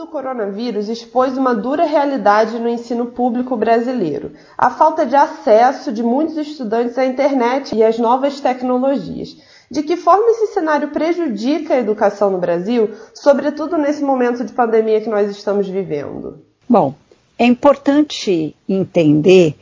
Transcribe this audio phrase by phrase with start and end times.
[0.00, 6.02] do coronavírus expôs uma dura realidade no ensino público brasileiro: a falta de acesso de
[6.02, 9.36] muitos estudantes à internet e às novas tecnologias.
[9.70, 15.00] De que forma esse cenário prejudica a educação no Brasil, sobretudo nesse momento de pandemia
[15.00, 16.42] que nós estamos vivendo?
[16.68, 16.94] Bom,
[17.38, 19.54] é importante entender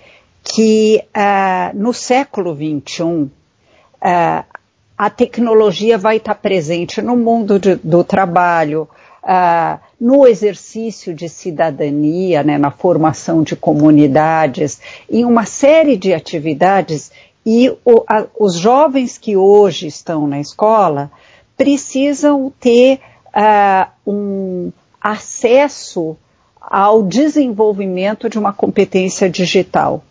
[0.42, 3.30] que uh, no século XXI uh,
[4.96, 8.88] a tecnologia vai estar presente no mundo de, do trabalho,
[9.22, 14.80] uh, no exercício de cidadania, né, na formação de comunidades,
[15.10, 17.10] em uma série de atividades,
[17.44, 21.10] e o, a, os jovens que hoje estão na escola
[21.56, 26.16] precisam ter uh, um acesso
[26.60, 30.04] ao desenvolvimento de uma competência digital,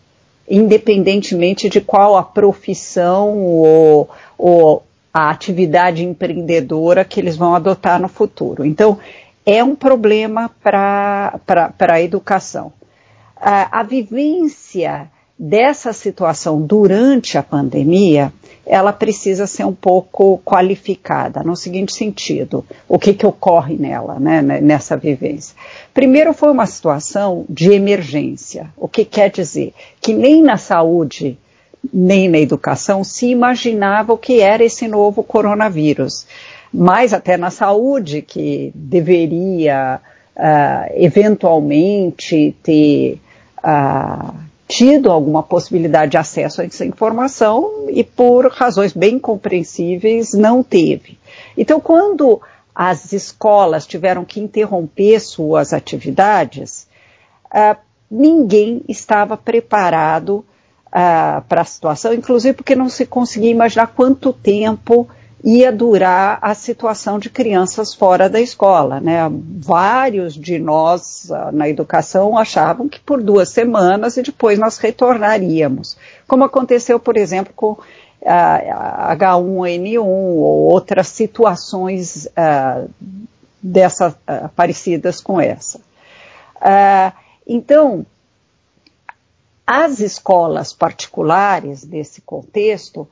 [0.49, 8.07] independentemente de qual a profissão ou, ou a atividade empreendedora que eles vão adotar no
[8.07, 8.65] futuro.
[8.65, 8.97] Então,
[9.47, 11.39] é um problema para
[11.79, 12.73] a educação.
[13.39, 18.33] A, vivência dessa situação durante a pandemia,
[18.65, 24.41] ela precisa ser um pouco qualificada, no seguinte sentido, o que, que ocorre nela, né,
[24.41, 25.55] nessa vivência.
[25.93, 31.37] Primeiro foi uma situação de emergência, o que quer dizer que nem na saúde,
[31.93, 36.25] nem na educação se imaginava o que era esse novo coronavírus
[36.73, 40.01] mais até na saúde, que deveria
[40.35, 43.19] uh, eventualmente ter
[43.59, 44.33] uh,
[44.67, 51.17] tido alguma possibilidade de acesso a essa informação e por razões bem compreensíveis não teve.
[51.57, 52.41] Então, quando
[52.75, 56.87] as escolas tiveram que interromper suas atividades,
[57.45, 57.77] uh,
[58.11, 60.45] ninguém estava preparado
[60.89, 65.07] para a situação, inclusive porque não se conseguia imaginar quanto tempo
[65.43, 68.99] ia durar a situação de crianças fora da escola.
[68.99, 69.19] Né?
[69.59, 75.97] Vários de nós ah, na educação achavam que por duas semanas e depois nós retornaríamos,
[76.27, 77.77] como aconteceu, por exemplo, com
[78.25, 82.89] a H1N1 ou outras situações uh,
[83.61, 85.79] dessas uh, parecidas com essa.
[86.57, 87.13] Uh,
[87.45, 88.05] então,
[89.65, 93.07] as escolas particulares desse contexto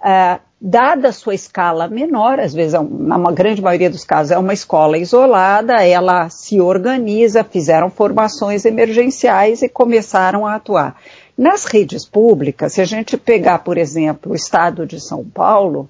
[0.00, 4.38] uh, dada a sua escala menor, às vezes, é na grande maioria dos casos, é
[4.38, 10.96] uma escola isolada, ela se organiza, fizeram formações emergenciais e começaram a atuar.
[11.36, 15.88] Nas redes públicas, se a gente pegar, por exemplo, o estado de São Paulo,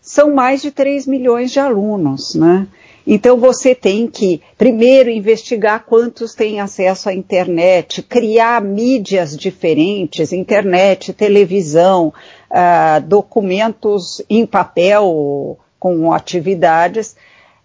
[0.00, 2.66] são mais de 3 milhões de alunos, né?
[3.06, 11.12] Então você tem que, primeiro, investigar quantos têm acesso à internet, criar mídias diferentes, internet,
[11.12, 12.14] televisão,
[12.50, 17.14] uh, documentos em papel com atividades.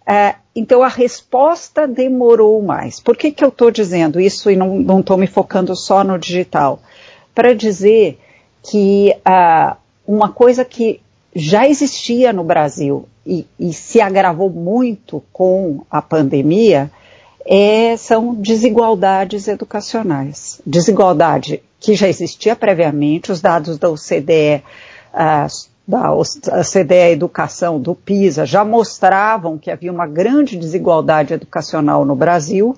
[0.02, 3.00] Uh, então a resposta demorou mais.
[3.00, 6.80] Por que, que eu estou dizendo isso e não estou me focando só no digital?
[7.34, 8.18] Para dizer
[8.62, 9.74] que uh,
[10.06, 11.00] uma coisa que
[11.34, 16.90] já existia no Brasil e, e se agravou muito com a pandemia
[17.46, 20.60] é, são desigualdades educacionais.
[20.66, 24.62] Desigualdade que já existia previamente, os dados da OCDE,
[25.14, 32.14] uh, da OCDE Educação, do PISA, já mostravam que havia uma grande desigualdade educacional no
[32.16, 32.76] Brasil,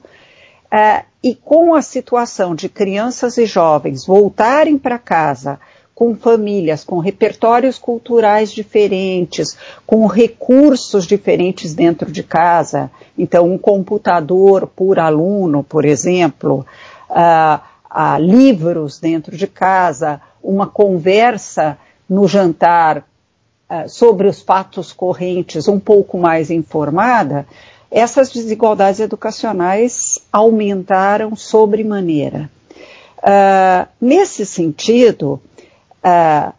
[0.72, 5.58] uh, e com a situação de crianças e jovens voltarem para casa
[6.02, 12.90] com famílias, com repertórios culturais diferentes, com recursos diferentes dentro de casa.
[13.16, 16.66] Então, um computador por aluno, por exemplo,
[17.08, 21.78] uh, uh, livros dentro de casa, uma conversa
[22.10, 22.98] no jantar
[23.70, 27.46] uh, sobre os fatos correntes um pouco mais informada,
[27.92, 32.50] essas desigualdades educacionais aumentaram sobremaneira.
[34.00, 35.40] Nesse sentido,
[36.04, 36.52] uh,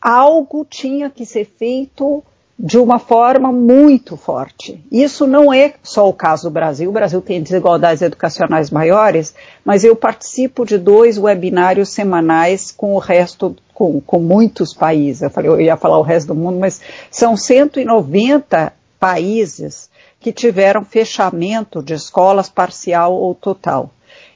[0.00, 2.22] algo tinha que ser feito
[2.58, 4.84] de uma forma muito forte.
[4.90, 6.90] Isso não é só o caso do Brasil.
[6.90, 9.32] O Brasil tem desigualdades educacionais maiores,
[9.64, 15.22] mas eu participo de dois webinários semanais com o resto, com, com muitos países.
[15.22, 16.80] Eu, falei, eu ia falar o resto do mundo, mas
[17.12, 19.88] são 190 países
[20.18, 23.90] que tiveram fechamento de escolas parcial ou total.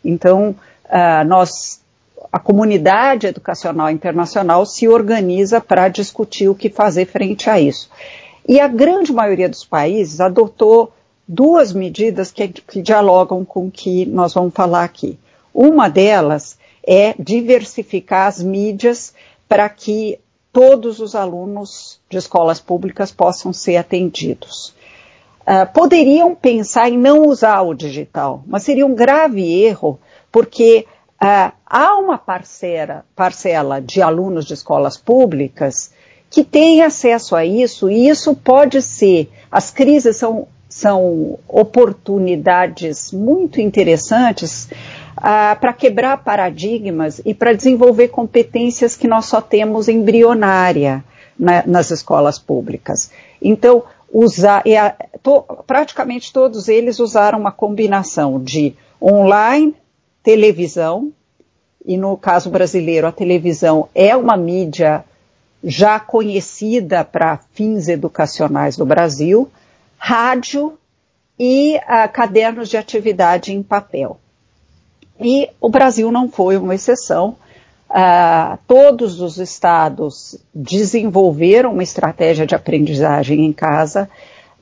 [0.05, 1.81] Então, uh, nós
[2.32, 7.90] a comunidade educacional internacional se organiza para discutir o que fazer frente a isso.
[8.49, 10.93] E a grande maioria dos países adotou
[11.29, 15.19] duas medidas que, que dialogam com o que nós vamos falar aqui.
[15.52, 19.14] Uma delas é diversificar as mídias
[19.46, 20.19] para que
[20.52, 24.75] todos os alunos de escolas públicas possam ser atendidos.
[25.43, 29.99] uh, poderiam pensar em não usar o digital, mas seria um grave erro,
[30.31, 30.87] porque
[31.22, 35.92] uh, há uma parcela, parcela de alunos de escolas públicas
[36.28, 43.60] que tem acesso a isso, e isso pode ser, as crises são, são oportunidades muito
[43.60, 44.64] interessantes
[45.19, 51.04] uh, para quebrar paradigmas e para desenvolver competências que nós só temos embrionária
[51.38, 53.10] na, nas escolas públicas.
[53.40, 59.74] Então, usar, a, to, praticamente todos eles usaram uma combinação de online,
[60.22, 61.12] televisão,
[61.84, 65.04] e no caso brasileiro, a televisão é uma mídia
[65.64, 69.50] já conhecida para fins educacionais no Brasil,
[69.96, 70.78] rádio
[71.38, 74.19] e uh, cadernos de atividade em papel.
[75.20, 77.36] E o Brasil não foi uma exceção.
[77.88, 84.08] Uh, todos os estados desenvolveram uma estratégia de aprendizagem em casa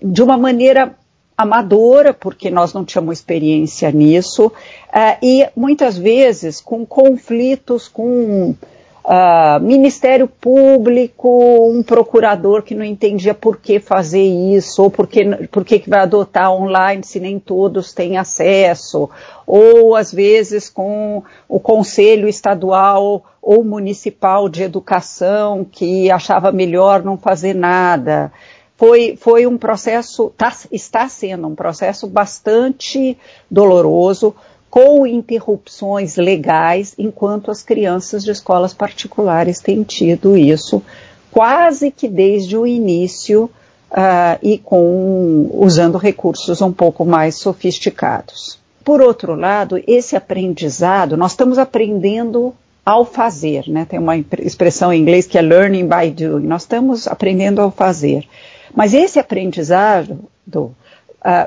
[0.03, 0.95] de uma maneira
[1.43, 8.55] amadora, porque nós não tínhamos experiência nisso, uh, e muitas vezes com conflitos com
[9.03, 11.29] Uh, Ministério Público,
[11.69, 15.89] um procurador que não entendia por que fazer isso, ou por que, por que, que
[15.89, 19.09] vai adotar online se nem todos têm acesso,
[19.47, 27.17] ou às vezes com o Conselho Estadual ou Municipal de Educação que achava melhor não
[27.17, 28.31] fazer nada.
[28.81, 33.15] Foi, foi um processo, tá, está sendo um processo bastante
[33.51, 34.35] doloroso,
[34.71, 40.83] com interrupções legais, enquanto as crianças de escolas particulares têm tido isso
[41.31, 43.51] quase que desde o início
[43.91, 48.59] uh, e com usando recursos um pouco mais sofisticados.
[48.83, 53.85] Por outro lado, esse aprendizado, nós estamos aprendendo ao fazer, né?
[53.85, 56.47] Tem uma expressão em inglês que é learning by doing.
[56.47, 58.27] Nós estamos aprendendo ao fazer.
[58.75, 60.73] Mas esse aprendizado uh,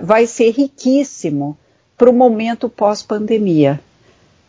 [0.02, 1.58] vai ser riquíssimo
[1.98, 3.80] para o momento pós-pandemia,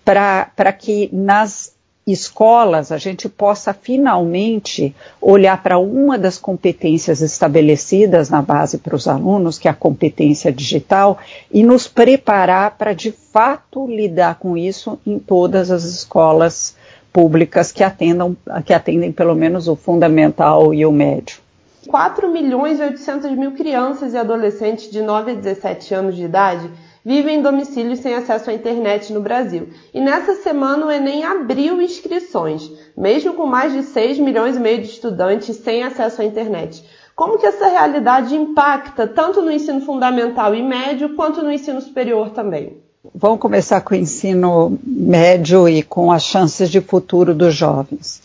[0.05, 1.75] para que nas
[2.07, 9.09] escolas a gente possa finalmente olhar para uma das competências estabelecidas na base para os
[9.09, 11.19] alunos, que é a competência digital,
[11.51, 16.77] e nos preparar para de fato lidar com isso em todas as escolas
[17.13, 18.37] públicas que atendam,
[18.67, 21.44] que atendem pelo menos o fundamental e o médio.
[21.89, 26.71] 4 milhões e 800 mil crianças e adolescentes de 9 a 17 anos de idade
[27.05, 29.69] vivem em domicílios sem acesso à internet no Brasil.
[29.93, 34.81] E nessa semana o Enem abriu inscrições, mesmo com mais de 6 milhões e meio
[34.81, 36.83] de estudantes sem acesso à internet.
[37.15, 42.31] Como que essa realidade impacta tanto no ensino fundamental e médio quanto no ensino superior
[42.31, 42.83] também?
[43.15, 48.23] Vamos começar com o ensino médio e com as chances de futuro dos jovens.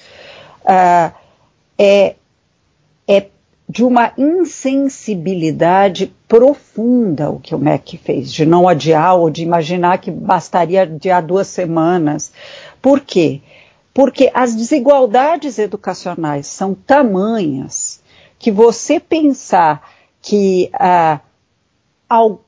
[0.64, 1.14] Uh,
[1.78, 2.16] é,
[3.08, 3.28] é
[3.70, 10.00] de uma insensibilidade profunda o que o MEC fez, de não adiar ou de imaginar
[10.00, 12.34] que bastaria adiar duas semanas.
[12.82, 13.42] Por quê?
[13.94, 18.02] Porque as desigualdades educacionais são tamanhas
[18.40, 19.88] que você pensar
[20.20, 21.20] que ah,
[22.10, 22.44] al,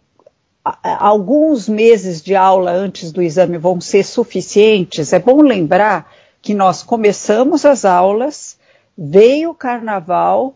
[0.84, 6.82] alguns meses de aula antes do exame vão ser suficientes, é bom lembrar que nós
[6.82, 8.58] começamos as aulas,
[8.98, 10.56] veio o carnaval,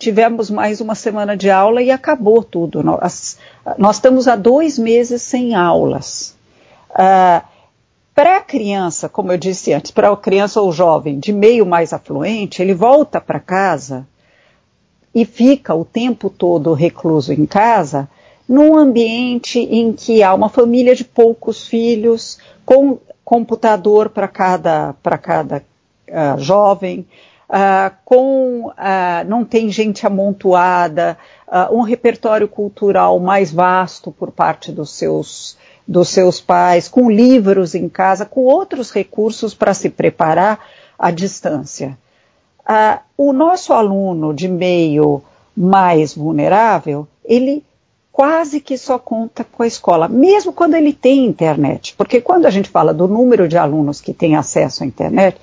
[0.00, 2.82] tivemos mais uma semana de aula e acabou tudo.
[2.82, 3.38] Nós,
[3.76, 6.34] nós estamos há dois meses sem aulas.
[6.90, 7.46] Uh,
[8.14, 11.92] para a criança, como eu disse antes, para a criança ou jovem de meio mais
[11.92, 14.06] afluente, ele volta para casa
[15.14, 18.08] e fica o tempo todo recluso em casa,
[18.48, 25.58] num ambiente em que há uma família de poucos filhos, com computador para cada, cada
[25.58, 27.06] uh, jovem,
[27.50, 34.70] uh, com uh, não tem gente amontoada, uh, um repertório cultural mais vasto por parte
[34.70, 40.60] dos seus dos seus pais, com livros em casa, com outros recursos para se preparar
[40.96, 41.98] à distância.
[43.18, 45.20] o nosso aluno de meio
[45.56, 47.64] mais vulnerável, ele
[48.12, 51.96] quase que só conta com a escola, mesmo quando ele tem internet.
[51.96, 55.40] Porque quando a gente fala do número de alunos que têm acesso à internet,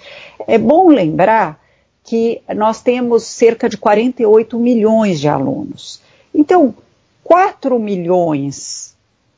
[0.47, 1.59] é bom lembrar
[2.07, 6.01] que nós temos cerca de 48 milhões de alunos.
[6.33, 6.73] Então,
[7.21, 8.95] 4 milhões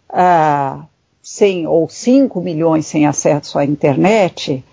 [0.08, 0.86] ah,
[1.20, 4.64] sem, ou 5 milhões sem acesso à internet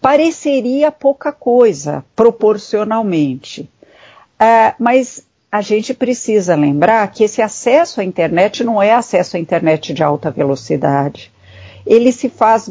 [0.00, 3.70] pareceria pouca coisa, proporcionalmente.
[4.36, 9.40] Ah, mas a gente precisa lembrar que esse acesso à internet não é acesso à
[9.40, 11.30] internet de alta velocidade.
[11.86, 12.68] Ele se faz,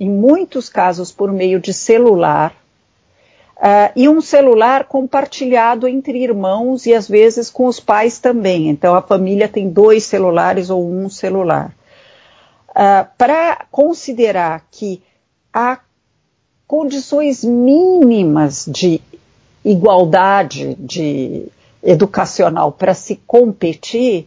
[0.00, 2.59] em muitos casos, por meio de celular,
[3.60, 8.70] Uh, e um celular compartilhado entre irmãos e às vezes com os pais também.
[8.70, 11.74] Então a família tem dois celulares ou um celular.
[12.70, 15.02] Uh, Para considerar que
[15.52, 15.78] há
[16.66, 19.02] condições mínimas de
[19.62, 21.46] igualdade de
[21.82, 24.26] educacional para se competir,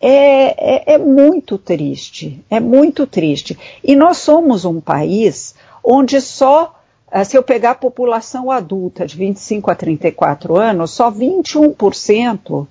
[0.00, 3.58] é, é, é, muito triste, é muito triste.
[3.82, 6.76] E nós somos um país onde só ah,
[7.24, 12.66] se eu pegar a população adulta de 25 a 34 anos, só 21%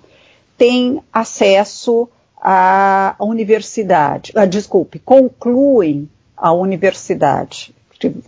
[0.58, 2.08] tem acesso
[2.42, 7.74] à universidade, ah, desculpe, concluem a universidade,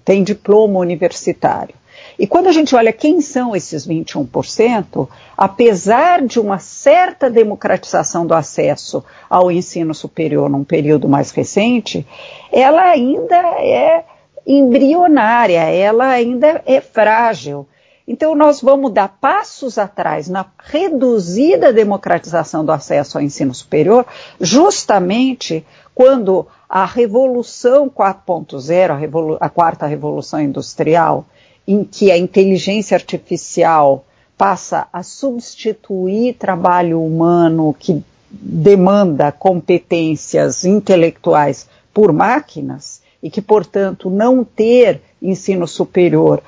[0.04, 1.76] tem diploma universitário.
[2.18, 8.34] E quando a gente olha quem são esses 21%, apesar de uma certa democratização do
[8.34, 12.08] acesso ao ensino superior num período mais recente,
[12.52, 14.04] ela ainda é
[14.48, 17.68] embrionária, ela ainda é frágil.
[18.08, 24.06] Então, nós vamos dar passos atrás na reduzida democratização do acesso ao ensino superior,
[24.40, 31.26] justamente quando a Revolução 4.0, a, revolu a quarta revolução industrial,
[31.68, 34.06] em que a inteligência artificial
[34.38, 44.44] passa a substituir trabalho humano que demanda competências intelectuais por máquinas, e que, portanto, não
[44.44, 46.42] ter ensino superior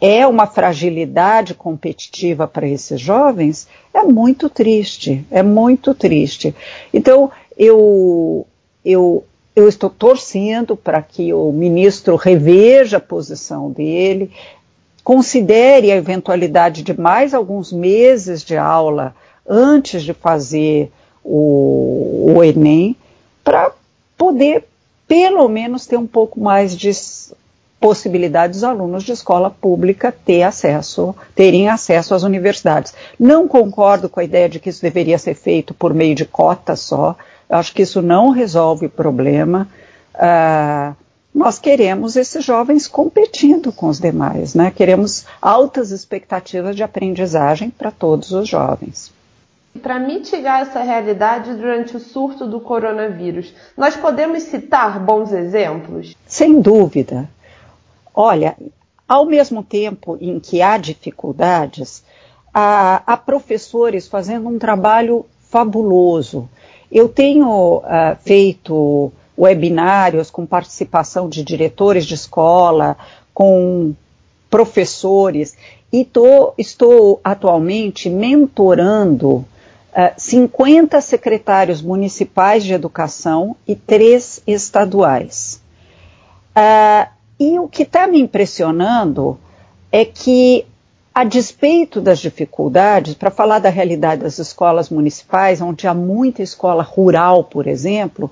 [0.00, 6.52] é uma fragilidade competitiva para esses jovens, é muito triste, é muito triste.
[6.92, 8.44] Então, eu,
[8.84, 9.24] eu,
[9.54, 14.32] eu estou torcendo para que o ministro reveja a posição dele,
[15.04, 19.14] considere a eventualidade de mais alguns meses de aula
[19.48, 20.90] antes de fazer
[21.22, 22.96] o, o Enem,
[23.44, 23.72] para
[24.16, 24.64] poder
[25.12, 26.90] pelo menos ter um pouco mais de
[27.78, 32.94] possibilidade dos alunos de escola pública ter acesso, terem acesso às universidades.
[33.20, 36.74] Não concordo com a ideia de que isso deveria ser feito por meio de cota
[36.76, 37.14] só.
[37.46, 39.68] Acho que isso não resolve o problema.
[40.14, 40.96] Uh,
[41.34, 44.72] nós queremos esses jovens competindo com os demais, né?
[44.74, 49.12] Queremos altas expectativas de aprendizagem para todos os jovens.
[49.80, 56.14] Para mitigar essa realidade durante o surto do coronavírus, nós podemos citar bons exemplos?
[56.26, 57.28] Sem dúvida.
[58.14, 58.56] Olha,
[59.08, 62.04] ao mesmo tempo em que há dificuldades,
[62.52, 66.48] há, há professores fazendo um trabalho fabuloso.
[66.90, 72.96] Eu tenho uh, feito webinários com participação de diretores de escola,
[73.32, 73.94] com
[74.50, 75.56] professores,
[75.90, 79.44] e tô, estou atualmente mentorando
[80.16, 85.60] 50 ah, secretários municipais de educação e três estaduais.
[86.56, 89.38] Uh, e o que está me impressionando
[89.90, 90.64] é que,
[91.14, 96.82] a despeito das dificuldades, para falar da realidade das escolas municipais, onde há muita escola
[96.82, 98.30] rural, por exemplo,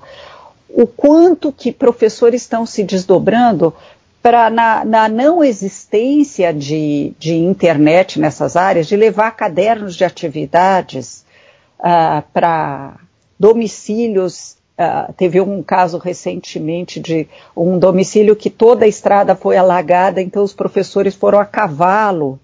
[0.67, 3.73] o quanto que professores estão se desdobrando
[4.21, 11.20] para, na, na, não existência de, de internet nessas áreas, de levar cadernos de atividades
[11.81, 12.95] uh, para
[13.39, 14.57] domicílios.
[14.79, 20.43] Uh, teve um caso recentemente de um domicílio que toda a estrada foi alagada, então
[20.43, 22.39] os professores foram a cavalo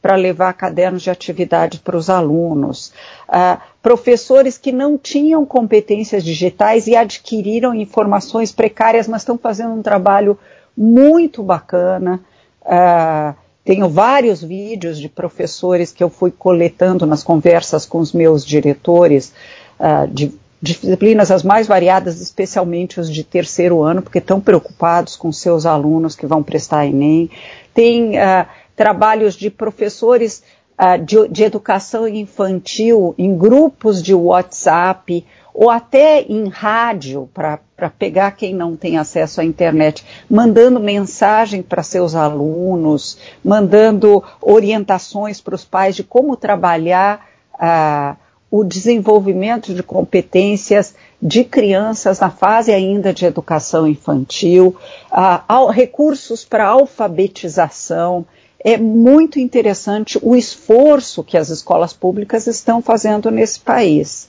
[0.00, 2.92] para levar cadernos de atividade para os alunos.
[3.28, 9.82] Uh, professores que não tinham competências digitais e adquiriram informações precárias, mas estão fazendo um
[9.82, 10.36] trabalho
[10.76, 12.20] muito bacana.
[12.62, 18.44] Uh, tenho vários vídeos de professores que eu fui coletando nas conversas com os meus
[18.44, 19.32] diretores
[19.78, 25.32] uh, de disciplinas as mais variadas, especialmente os de terceiro ano, porque estão preocupados com
[25.32, 27.28] seus alunos que vão prestar Enem.
[27.74, 30.42] Tem uh, trabalhos de professores
[30.80, 37.58] uh, de, de educação infantil em grupos de WhatsApp, ou até em rádio, para
[37.98, 45.54] pegar quem não tem acesso à internet, mandando mensagem para seus alunos, mandando orientações para
[45.54, 47.26] os pais de como trabalhar
[47.58, 48.16] ah,
[48.50, 54.76] o desenvolvimento de competências de crianças na fase ainda de educação infantil,
[55.10, 58.26] ah, recursos para alfabetização.
[58.64, 64.28] É muito interessante o esforço que as escolas públicas estão fazendo nesse país.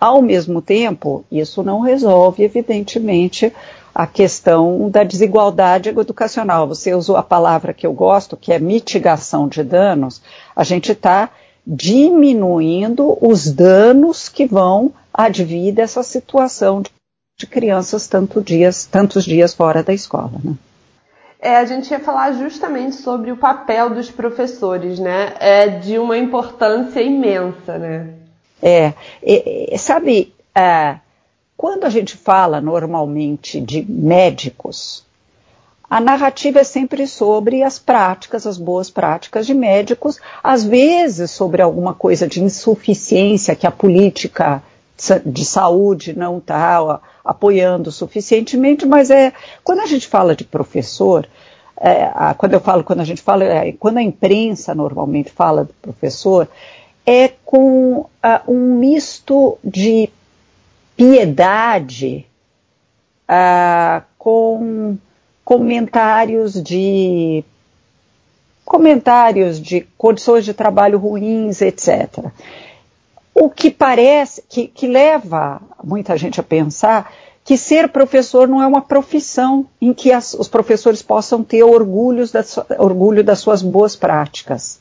[0.00, 3.52] Ao mesmo tempo, isso não resolve, evidentemente,
[3.92, 6.68] a questão da desigualdade educacional.
[6.68, 10.22] Você usou a palavra que eu gosto, que é mitigação de danos.
[10.54, 11.30] A gente está
[11.66, 19.82] diminuindo os danos que vão advir dessa situação de, crianças tanto dias, tantos dias fora
[19.82, 20.32] da escola.
[20.44, 20.54] Né?
[21.40, 25.34] é, a gente ia falar justamente sobre o papel dos professores, né?
[25.38, 28.17] É de uma importância imensa, né?
[28.62, 30.32] É, é, é sabe,
[31.56, 35.06] quando a gente fala normalmente de médicos,
[35.90, 41.62] a narrativa é sempre sobre as práticas, as boas práticas de médicos, às vezes sobre
[41.62, 44.62] alguma coisa de insuficiência que a política
[45.24, 49.32] de saúde não está apoiando suficientemente, mas é
[49.64, 51.26] quando a gente fala de professor,
[51.80, 55.64] é, a, quando eu falo quando a gente fala, é, quando a imprensa normalmente fala
[55.64, 56.48] do professor,
[57.10, 58.08] é com uh,
[58.46, 60.10] um misto de
[60.94, 62.26] piedade
[63.26, 64.98] uh, com
[65.42, 67.42] comentários de
[68.62, 72.26] comentários de condições de trabalho ruins, etc.
[73.34, 77.10] O que parece que, que leva muita gente a pensar
[77.42, 82.30] que ser professor não é uma profissão em que as, os professores possam ter orgulhos
[82.30, 82.44] da,
[82.78, 84.78] orgulho das suas boas práticas.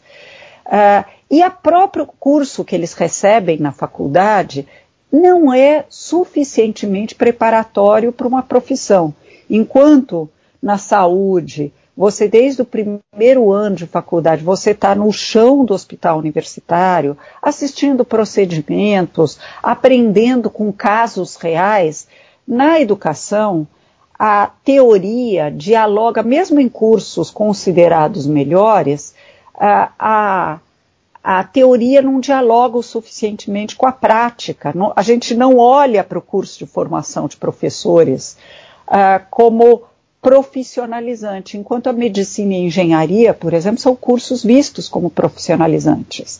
[0.65, 4.67] Uh, e o próprio curso que eles recebem na faculdade
[5.11, 9.13] não é suficientemente preparatório para uma profissão.
[9.49, 10.29] Enquanto
[10.61, 16.19] na saúde, você desde o primeiro ano de faculdade, você está no chão do hospital
[16.19, 22.07] universitário, assistindo procedimentos, aprendendo com casos reais.
[22.47, 23.67] Na educação,
[24.17, 29.13] a teoria dialoga, mesmo em cursos considerados melhores,
[29.53, 30.59] a, a,
[31.29, 34.71] a teoria não dialoga o suficientemente com a prática.
[34.73, 38.37] Não, a gente não olha para o curso de formação de professores
[38.87, 39.83] uh, como
[40.21, 46.39] profissionalizante, enquanto a medicina e a engenharia, por exemplo, são cursos vistos como profissionalizantes.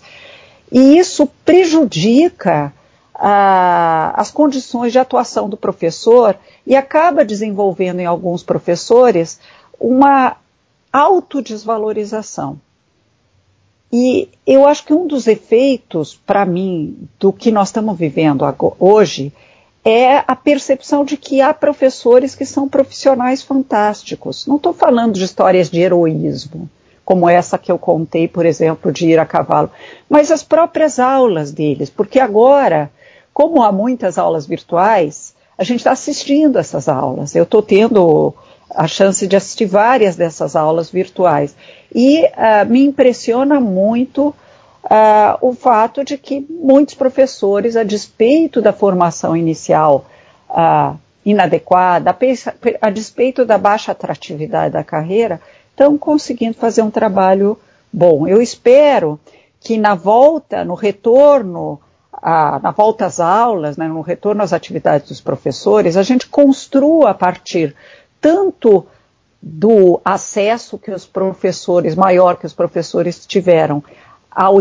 [0.72, 2.72] E isso prejudica
[3.13, 9.38] ah, as condições de atuação do professor e acaba desenvolvendo em alguns professores
[9.77, 10.38] uma
[10.94, 12.58] autodesvalorização.
[13.91, 18.43] E eu acho que um dos efeitos, para mim, do que nós estamos vivendo
[18.80, 19.32] hoje
[19.84, 24.45] é a percepção de que há professores que são profissionais fantásticos.
[24.45, 26.69] Não estou falando de histórias de heroísmo,
[27.06, 29.71] como essa que eu contei, por exemplo, de ir a cavalo,
[30.10, 32.91] mas as próprias aulas deles, porque agora,
[33.34, 37.34] como há muitas aulas virtuais, a gente está assistindo essas aulas.
[37.34, 38.34] Eu estou tendo
[38.69, 41.56] a chance de assistir várias dessas aulas virtuais
[41.93, 44.36] e uh, me impressiona muito
[44.84, 50.06] uh, o fato de que muitos professores, a despeito da formação inicial
[50.49, 52.15] uh, inadequada,
[52.82, 57.58] a, despeito da baixa atratividade da carreira, estão conseguindo fazer um trabalho
[57.91, 58.27] bom.
[58.27, 59.19] Eu espero
[59.60, 61.80] que na volta, no retorno,
[62.13, 67.10] a, na volta às aulas, né, no retorno às atividades dos professores, a gente construa
[67.10, 67.75] a partir
[68.28, 68.86] tanto
[69.42, 73.82] do acesso que os professores, maior que os professores tiveram
[74.30, 74.58] ao,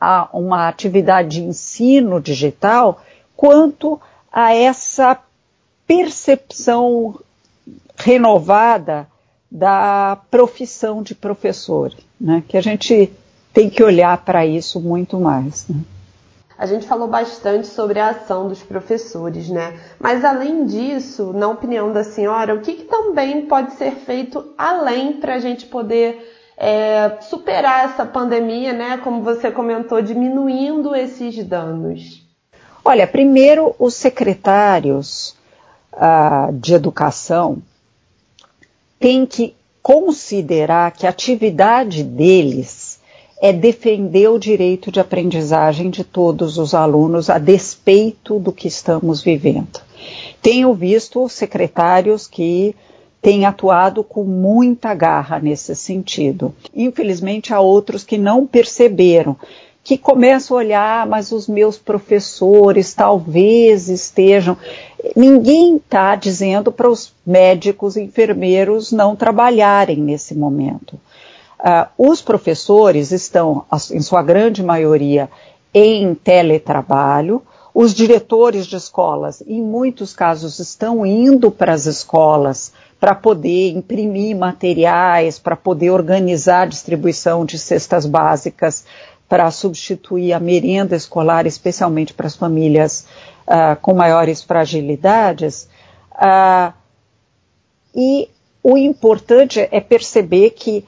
[0.00, 3.02] a uma atividade de ensino digital,
[3.36, 4.00] quanto
[4.32, 5.18] a essa
[5.86, 7.20] percepção
[7.94, 9.06] renovada
[9.50, 12.42] da profissão de professor, né?
[12.48, 13.12] que a gente
[13.52, 15.68] tem que olhar para isso muito mais.
[15.68, 15.76] Né?
[16.56, 19.78] A gente falou bastante sobre a ação dos professores, né?
[19.98, 25.14] Mas além disso, na opinião da senhora, o que, que também pode ser feito além
[25.14, 28.98] para a gente poder é, superar essa pandemia, né?
[28.98, 32.24] Como você comentou, diminuindo esses danos?
[32.84, 35.34] Olha, primeiro os secretários
[35.92, 37.58] ah, de educação
[38.98, 43.00] têm que considerar que a atividade deles
[43.44, 49.20] é defender o direito de aprendizagem de todos os alunos a despeito do que estamos
[49.20, 49.82] vivendo.
[50.40, 52.74] Tenho visto secretários que
[53.20, 56.54] tem atuado com muita garra nesse sentido.
[56.74, 59.36] Infelizmente, há outros que não perceberam,
[59.82, 64.56] que começam a olhar, mas os meus professores talvez estejam.
[65.14, 70.98] Ninguém está dizendo para os médicos e enfermeiros não trabalharem nesse momento.
[71.58, 75.30] Uh, os professores estão, em sua grande maioria,
[75.72, 77.42] em teletrabalho.
[77.74, 84.36] Os diretores de escolas, em muitos casos, estão indo para as escolas para poder imprimir
[84.36, 88.84] materiais, para poder organizar a distribuição de cestas básicas,
[89.28, 93.06] para substituir a merenda escolar, especialmente para as famílias
[93.46, 95.68] uh, com maiores fragilidades.
[96.12, 96.72] Uh,
[97.94, 98.28] e
[98.62, 100.84] o importante é perceber que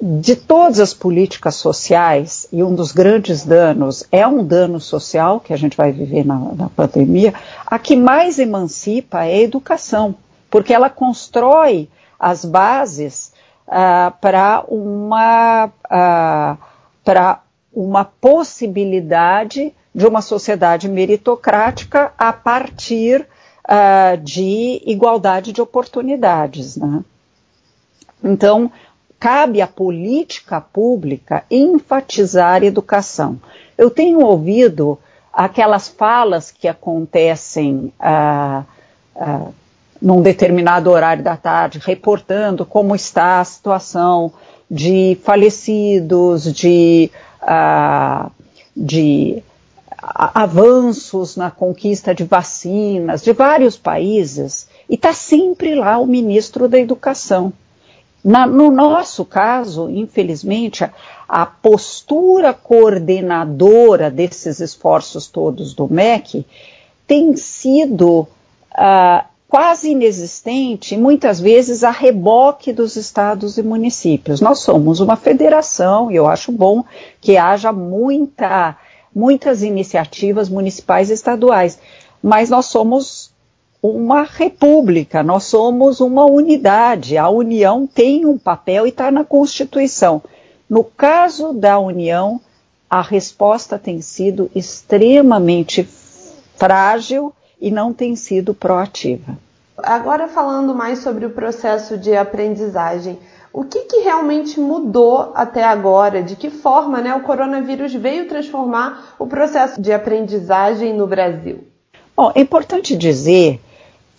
[0.00, 5.52] de todas as políticas sociais, e um dos grandes danos é um dano social que
[5.52, 7.32] a gente vai viver na, na pandemia,
[7.66, 10.14] a que mais emancipa é a educação
[10.50, 11.88] porque ela constrói
[12.18, 13.32] as bases
[13.66, 17.38] uh, para uma, uh,
[17.72, 23.26] uma possibilidade de uma sociedade meritocrática a partir
[23.64, 26.76] uh, de igualdade de oportunidades.
[26.76, 27.02] Né?
[28.22, 28.70] Então,
[29.20, 33.38] cabe à política pública enfatizar educação.
[33.76, 34.98] Eu tenho ouvido
[35.30, 38.64] aquelas falas que acontecem uh,
[39.14, 39.54] uh,
[40.00, 44.32] num determinado horário da tarde, reportando como está a situação
[44.70, 47.10] de falecidos, de,
[47.42, 48.30] uh,
[48.74, 49.42] de
[50.02, 56.78] avanços na conquista de vacinas de vários países, e está sempre lá o ministro da
[56.78, 57.52] Educação.
[58.22, 60.92] Na, no nosso caso, infelizmente, a,
[61.26, 66.44] a, postura coordenadora desses esforços todos do MEC
[67.06, 74.40] tem sido uh, quase inexistente, muitas vezes a reboque dos estados e municípios.
[74.40, 76.84] Nós somos uma federação e eu acho bom
[77.20, 78.76] que haja muita,
[79.14, 81.80] muitas iniciativas municipais e estaduais,
[82.22, 83.32] mas nós somos
[83.82, 87.16] uma república, nós somos uma unidade.
[87.16, 90.22] A União tem um papel e está na Constituição.
[90.68, 92.40] No caso da União,
[92.88, 95.88] a resposta tem sido extremamente
[96.56, 99.38] frágil e não tem sido proativa.
[99.78, 103.18] Agora falando mais sobre o processo de aprendizagem,
[103.52, 106.22] o que, que, realmente mudou até agora?
[106.22, 111.64] De que forma né, o coronavírus veio transformar o processo de aprendizagem no Brasil?
[112.16, 113.60] Bom, é importante dizer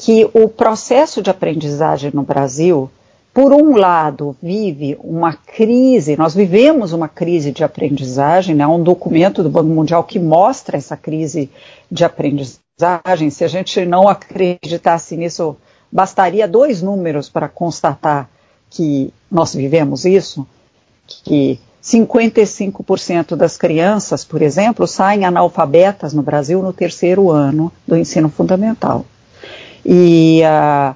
[0.02, 2.90] que o processo de aprendizagem no Brasil,
[3.32, 9.44] por um lado, vive uma crise, nós vivemos uma crise de aprendizagem, né, um documento
[9.44, 11.52] do Banco Mundial que mostra essa crise
[11.90, 13.30] de aprendizagem.
[13.30, 15.56] Se a gente não acreditasse nisso,
[15.92, 18.28] bastaria dois números para constatar
[18.72, 20.48] que nós vivemos isso,
[21.06, 28.30] que 55% das crianças, por exemplo, saem analfabetas no Brasil no terceiro ano do ensino
[28.30, 29.06] fundamental.
[29.86, 30.96] E uh,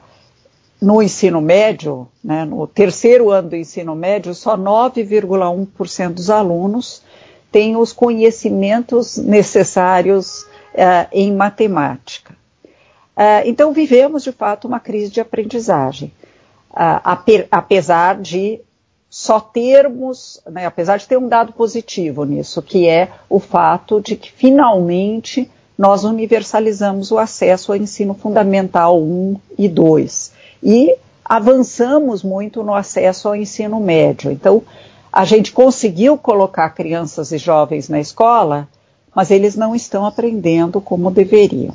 [0.81, 7.01] no ensino médio, né, no terceiro ano do ensino médio, só 9,1% dos alunos
[7.51, 10.43] têm os conhecimentos necessários
[10.73, 12.33] uh, em matemática.
[13.15, 16.11] Uh, então, vivemos de fato uma crise de aprendizagem,
[17.49, 18.59] apesar de
[19.09, 24.17] só termos, né, apesar de ter um dado positivo nisso, que é o fato de
[24.17, 30.31] que finalmente nós universalizamos o acesso ao ensino fundamental 1 e 2
[30.63, 34.31] e avançamos muito no acesso ao ensino médio.
[34.31, 34.63] Então,
[35.11, 38.67] a gente conseguiu colocar crianças e jovens na escola,
[39.13, 41.73] mas eles não estão aprendendo como deveriam.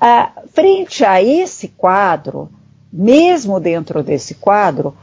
[0.00, 2.48] Ah, frente a esse quadro,
[2.90, 4.94] mesmo dentro desse quadro,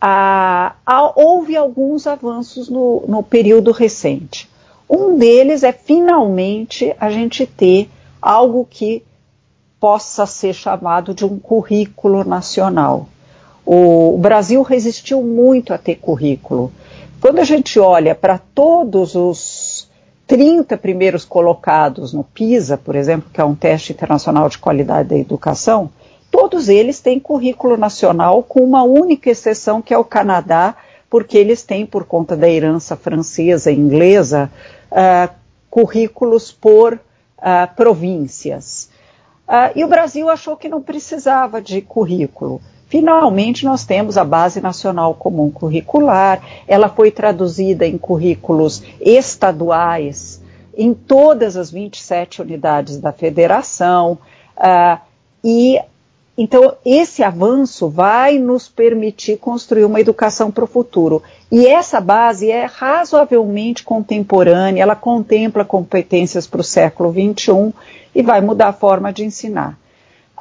[0.00, 0.74] ah,
[1.14, 4.49] houve alguns avanços no, no período recente.
[4.90, 7.88] Um deles é finalmente a gente ter
[8.20, 9.04] algo que
[9.78, 13.06] possa ser chamado de um currículo nacional.
[13.64, 16.72] O, Brasil resistiu muito a ter currículo.
[17.20, 19.88] Quando a gente olha para todos os
[20.26, 25.16] 30 primeiros colocados no PISA, por exemplo, que é um teste internacional de qualidade da
[25.16, 25.88] educação,
[26.32, 30.74] todos eles têm currículo nacional, com uma única exceção, que é o Canadá,
[31.08, 34.50] porque eles têm, por conta da herança francesa e inglesa,
[34.90, 35.32] uh,
[35.68, 38.90] currículos por uh, províncias.
[39.48, 42.60] Uh, e o Brasil achou que não precisava de currículo.
[42.86, 50.42] Finalmente, nós temos a Base Nacional Comum Curricular, ela foi traduzida em currículos estaduais
[50.76, 54.18] em todas as 27 unidades da federação,
[54.56, 55.00] uh,
[55.42, 55.80] e
[56.42, 61.22] então, esse avanço vai nos permitir construir uma educação para o futuro.
[61.52, 67.74] E essa base é razoavelmente contemporânea, ela contempla competências para o século XXI
[68.14, 69.78] e vai mudar a forma de ensinar.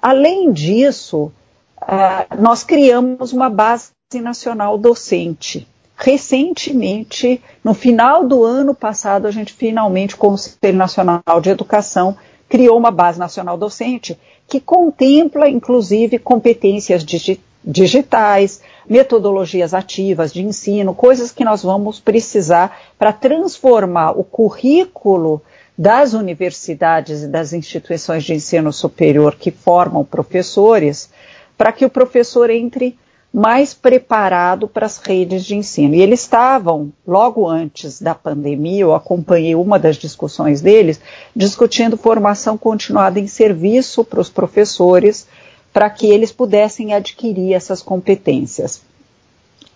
[0.01, 1.33] Além disso,
[1.81, 5.67] uh, nós criamos uma base nacional docente.
[5.97, 12.15] Recentemente, no final do ano passado, a gente finalmente, o Conselho Nacional de Educação,
[12.47, 14.17] criou uma base nacional docente
[14.49, 22.79] que contempla, inclusive, competências digi digitais, metodologias ativas de ensino, coisas que nós vamos precisar
[22.97, 25.41] para transformar o currículo
[25.77, 31.09] das universidades e das instituições de ensino superior que formam professores,
[31.57, 32.97] para que o professor entre
[33.31, 35.93] mais preparado para as redes de ensino.
[35.93, 40.99] E eles estavam, logo antes da pandemia, eu acompanhei uma das discussões deles,
[41.35, 45.27] discutindo formação continuada em serviço para os professores,
[45.71, 48.81] para que eles pudessem adquirir essas competências.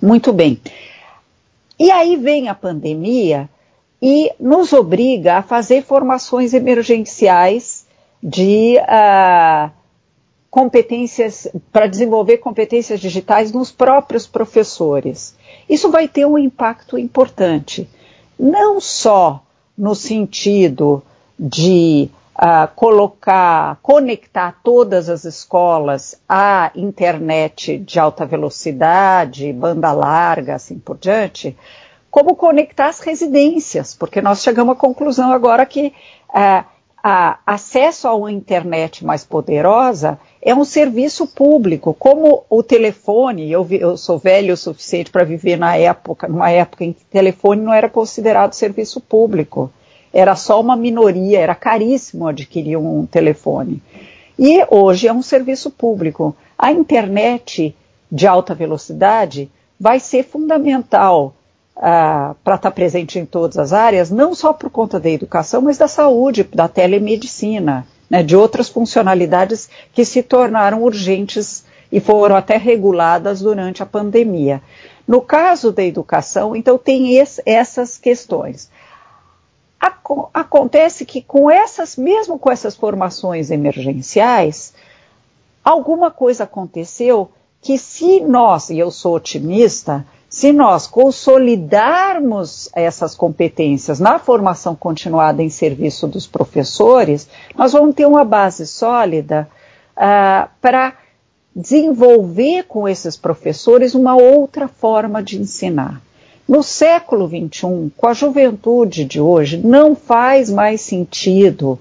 [0.02, 0.60] Muito bem.
[1.80, 3.48] E aí vem a pandemia
[4.02, 7.86] e nos obriga a fazer formações emergenciais
[8.22, 9.72] de uh,
[10.54, 15.36] competências, para desenvolver competências digitais nos próprios professores.
[15.68, 17.90] Isso vai ter um impacto importante,
[18.38, 19.42] não só
[19.76, 21.02] no sentido
[21.40, 30.78] de uh, colocar, conectar todas as escolas à internet de alta velocidade, banda larga, assim
[30.78, 31.58] por diante,
[32.12, 35.92] como conectar as residências, porque nós chegamos à conclusão agora que
[36.30, 36.64] uh,
[37.44, 43.96] acesso a uma internet mais poderosa é um serviço público, como o telefone, eu, eu
[43.96, 47.88] sou velho o suficiente para viver na época, numa época em que telefone não era
[47.88, 49.72] considerado serviço público,
[50.12, 53.82] era só uma minoria, era caríssimo adquirir um telefone.
[54.38, 56.36] E hoje é um serviço público.
[56.58, 57.74] A internet
[58.12, 61.34] de alta velocidade vai ser fundamental
[61.76, 65.62] ah, para estar tá presente em todas as áreas, não só por conta da educação,
[65.62, 72.36] mas da saúde, da telemedicina, né, de outras funcionalidades que se tornaram urgentes e foram
[72.36, 74.62] até reguladas durante a pandemia.
[75.08, 78.70] No caso da educação, então, tem esse, essas questões.
[80.34, 84.74] Acontece que com essas, mesmo com essas formações emergenciais,
[85.64, 87.30] alguma coisa aconteceu
[87.62, 95.44] que se nós, e eu sou otimista, se nós consolidarmos essas competências na formação continuada
[95.44, 99.48] em serviço dos professores, nós vamos ter uma base sólida
[99.96, 100.94] uh, para
[101.56, 106.02] desenvolver com esses professores uma outra forma de ensinar.
[106.50, 111.78] No século XXI, com a juventude de hoje, não faz mais sentido,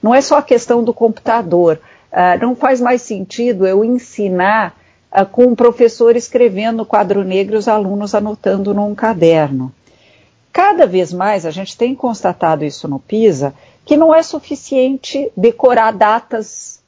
[0.00, 1.80] não é só a questão do computador,
[2.12, 4.77] uh, não faz mais sentido eu ensinar
[5.12, 9.72] uh, com o professor escrevendo no quadro negro e os alunos anotando num caderno.
[10.52, 15.92] Cada vez mais a gente tem constatado isso no PISA, que não é suficiente decorar
[15.92, 16.80] datas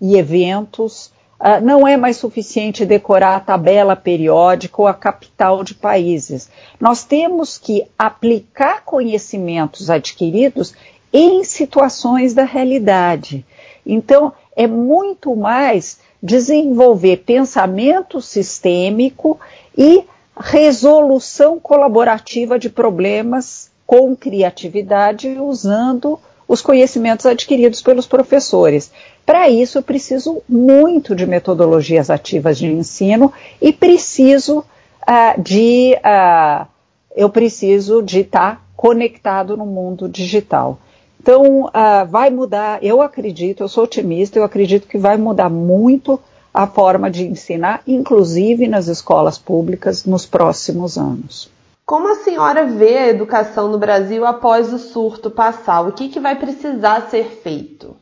[0.00, 1.06] e eventos,
[1.40, 6.50] uh, não é mais suficiente decorar a tabela periódica ou a capital de países.
[6.80, 10.74] Nós temos que aplicar conhecimentos adquiridos
[11.12, 13.46] em situações da realidade.
[13.86, 19.38] Então, é muito mais desenvolver pensamento sistêmico
[19.76, 28.90] e resolução colaborativa de problemas com criatividade usando os conhecimentos adquiridos pelos professores.
[29.26, 36.66] Para isso, eu preciso muito de metodologias ativas de ensino e preciso uh, de uh,
[37.14, 40.78] eu preciso de estar tá conectado no mundo digital.
[41.24, 46.20] Então, uh, vai mudar, eu acredito, eu sou otimista, eu acredito que vai mudar muito
[46.52, 51.50] a forma de ensinar, inclusive nas escolas públicas, nos próximos anos.
[51.86, 55.88] Como a senhora vê a educação no Brasil após o surto passar?
[55.88, 57.96] O que, que vai precisar ser feito?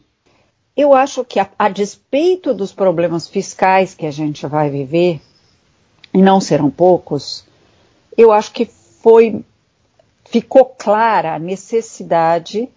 [0.77, 5.21] Eu acho que, a, a despeito dos problemas fiscais que a gente vai viver,
[6.13, 7.45] e não serão poucos,
[8.19, 8.67] eu acho que
[9.01, 9.45] foi
[10.25, 12.69] ficou clara a necessidade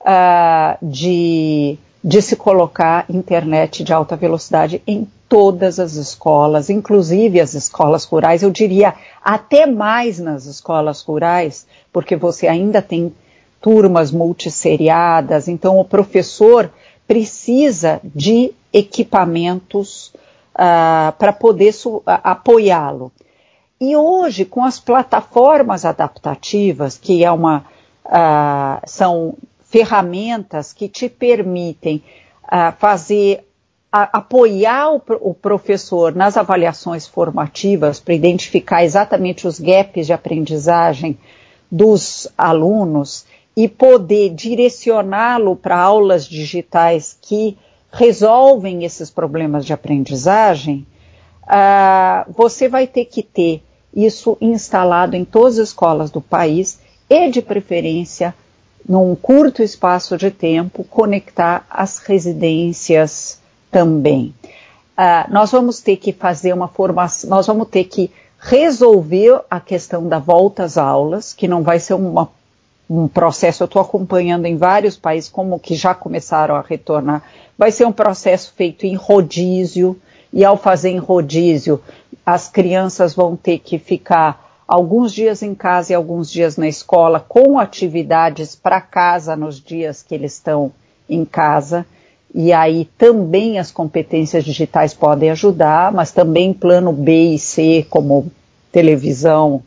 [0.00, 7.54] uh, de, de se colocar internet de alta velocidade em todas as escolas, inclusive as
[7.54, 13.12] escolas rurais, eu diria até mais nas escolas rurais, porque você ainda tem
[13.60, 16.70] turmas multisseriadas, então o professor
[17.06, 20.12] precisa de equipamentos
[20.54, 21.74] uh, para poder
[22.06, 23.12] apoiá-lo.
[23.80, 27.64] E hoje, com as plataformas adaptativas, que é uma,
[28.04, 29.34] uh, são
[29.68, 32.02] ferramentas que te permitem
[32.44, 33.44] uh, fazer
[33.92, 41.18] a, apoiar o, o, professor nas avaliações formativas para identificar exatamente os gaps de aprendizagem
[41.70, 43.26] dos alunos
[43.56, 47.56] e poder direcioná-lo para aulas digitais que
[47.92, 50.86] resolvem esses problemas de aprendizagem,
[51.42, 53.62] uh, você vai ter que ter
[53.94, 56.78] isso instalado em todas as escolas do país
[57.08, 58.34] e, de preferência,
[58.88, 63.38] num curto espaço de tempo, conectar as residências
[63.70, 64.34] também.
[64.96, 70.08] Uh, nós vamos ter que fazer uma formação, nós vamos ter que resolver a questão
[70.08, 72.30] da volta às aulas, que não vai ser uma,
[72.88, 77.22] um processo, eu estou acompanhando em vários países como que já começaram a retornar,
[77.56, 80.00] vai ser um processo feito em rodízio,
[80.32, 81.82] e ao fazer em rodízio,
[82.24, 87.18] as crianças vão ter que ficar alguns dias em casa e alguns dias na escola,
[87.18, 90.70] com atividades para casa nos dias que eles estão
[91.08, 91.86] em casa.
[92.34, 98.30] e aí também as competências digitais podem ajudar, mas também plano B e C, como
[98.70, 99.62] televisão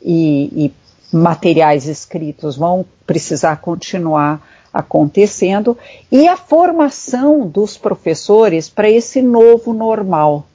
[0.00, 0.72] e, e
[1.16, 4.40] materiais escritos, vão precisar continuar
[4.72, 5.76] acontecendo,
[6.10, 10.46] e a formação dos professores para esse novo normal.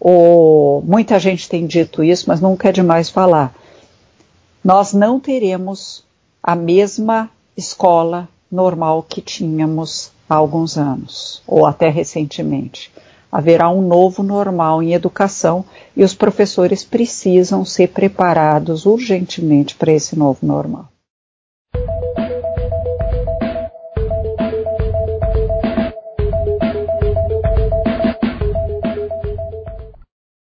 [0.00, 3.54] O, muita gente tem dito isso, mas nunca é demais falar.
[4.62, 6.04] Nós não teremos
[6.42, 12.92] a mesma escola normal que tínhamos há alguns anos, ou até recentemente.
[13.30, 15.64] Haverá um novo normal em educação
[15.96, 20.88] e os professores precisam ser preparados urgentemente para esse novo normal.